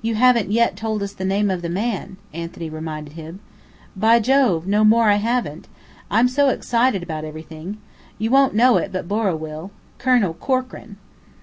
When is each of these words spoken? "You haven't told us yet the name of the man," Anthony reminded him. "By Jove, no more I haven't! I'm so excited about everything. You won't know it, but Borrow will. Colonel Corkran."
"You 0.00 0.14
haven't 0.14 0.46
told 0.76 1.02
us 1.02 1.10
yet 1.12 1.18
the 1.18 1.24
name 1.26 1.50
of 1.50 1.60
the 1.60 1.68
man," 1.68 2.16
Anthony 2.32 2.70
reminded 2.70 3.12
him. 3.12 3.40
"By 3.94 4.18
Jove, 4.18 4.66
no 4.66 4.84
more 4.86 5.10
I 5.10 5.16
haven't! 5.16 5.68
I'm 6.10 6.28
so 6.28 6.48
excited 6.48 7.02
about 7.02 7.26
everything. 7.26 7.76
You 8.18 8.30
won't 8.30 8.54
know 8.54 8.78
it, 8.78 8.90
but 8.90 9.06
Borrow 9.06 9.36
will. 9.36 9.70
Colonel 9.98 10.32
Corkran." 10.32 10.96